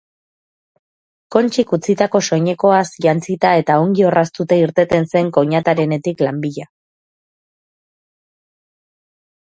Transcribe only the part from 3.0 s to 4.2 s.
jantzita eta ongi